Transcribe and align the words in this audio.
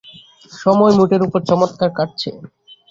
সময় 0.53 0.93
মোটের 0.97 1.21
উপর 1.27 1.39
চমৎকার 1.49 1.89
কাটছে। 1.97 2.29